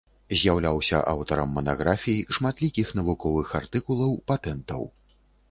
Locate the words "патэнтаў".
4.35-4.91